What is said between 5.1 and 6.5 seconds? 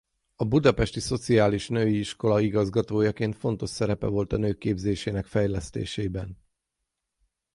fejlesztésében.